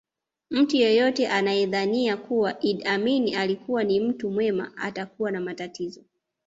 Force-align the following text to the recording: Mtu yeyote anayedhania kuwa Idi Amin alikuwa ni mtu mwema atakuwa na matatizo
Mtu 0.51 0.77
yeyote 0.77 1.27
anayedhania 1.27 2.17
kuwa 2.17 2.59
Idi 2.61 2.83
Amin 2.83 3.35
alikuwa 3.35 3.83
ni 3.83 3.99
mtu 3.99 4.29
mwema 4.29 4.77
atakuwa 4.77 5.31
na 5.31 5.41
matatizo 5.41 6.03